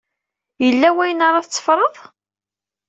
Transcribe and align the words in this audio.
Yella 0.65 0.89
wayen 0.95 1.25
ara 1.27 1.43
tetteffreḍ? 1.45 1.95